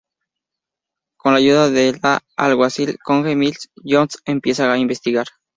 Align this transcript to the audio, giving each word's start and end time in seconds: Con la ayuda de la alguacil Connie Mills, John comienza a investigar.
Con 1.15 1.33
la 1.33 1.37
ayuda 1.37 1.69
de 1.69 1.95
la 2.01 2.23
alguacil 2.35 2.97
Connie 3.03 3.35
Mills, 3.35 3.69
John 3.83 4.07
comienza 4.25 4.71
a 4.73 4.79
investigar. 4.79 5.27